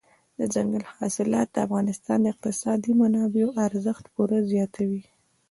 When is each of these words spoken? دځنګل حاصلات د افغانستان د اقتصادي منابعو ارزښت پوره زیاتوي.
دځنګل 0.37 0.83
حاصلات 0.93 1.47
د 1.51 1.57
افغانستان 1.65 2.17
د 2.21 2.25
اقتصادي 2.33 2.91
منابعو 3.01 3.57
ارزښت 3.67 4.03
پوره 4.13 4.39
زیاتوي. 4.51 5.03